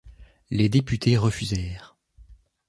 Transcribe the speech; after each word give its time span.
Les 0.49 0.67
députés 0.67 1.15
refusèrent. 1.15 1.95